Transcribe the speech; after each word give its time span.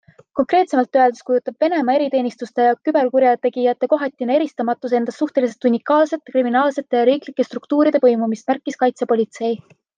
Konkreetsemalt 0.37 0.97
öeldes 1.01 1.19
kujutab 1.25 1.65
Venemaa 1.65 1.97
eriteenistuste 1.97 2.65
ja 2.67 2.71
küberkurjategijate 2.89 3.91
kohatine 3.93 4.35
eristamatus 4.39 4.97
endast 5.01 5.23
suhteliselt 5.23 5.71
unikaalset 5.73 6.27
kriminaalsete 6.33 7.03
ja 7.03 7.07
riiklike 7.13 7.49
struktuuride 7.51 8.07
põimumist, 8.09 8.51
märkis 8.55 8.85
kaitsepolitsei. 8.85 9.57